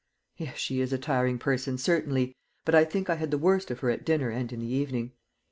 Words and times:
"Yes, 0.35 0.57
she 0.57 0.81
is 0.81 0.91
a 0.91 0.97
tiring 0.97 1.37
person, 1.37 1.77
certainly; 1.77 2.35
but 2.65 2.73
I 2.73 2.85
think 2.85 3.07
I 3.07 3.17
had 3.17 3.29
the 3.29 3.37
worst 3.37 3.69
of 3.69 3.81
her 3.81 3.91
at 3.91 4.03
dinner 4.03 4.31
and 4.31 4.51
in 4.51 4.59
the 4.61 4.65
evening." 4.65 5.11